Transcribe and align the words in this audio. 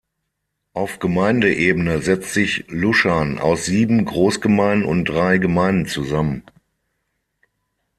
Auf 0.73 0.97
Gemeindeebene 0.97 2.01
setzt 2.01 2.33
sich 2.33 2.65
Lushan 2.69 3.37
aus 3.37 3.65
sieben 3.65 4.03
Großgemeinden 4.03 4.87
und 4.89 5.05
drei 5.05 5.37
Gemeinden 5.37 5.85
zusammen. 5.85 6.43